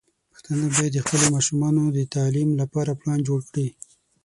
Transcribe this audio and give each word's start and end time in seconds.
پښتانه 0.31 0.65
بايد 0.75 0.91
د 0.95 0.99
خپلو 1.05 1.25
ماشومانو 1.35 1.81
د 1.97 1.99
تعليم 2.15 2.49
لپاره 2.61 2.97
پلان 3.01 3.19
جوړ 3.27 3.39
کړي. 3.49 3.67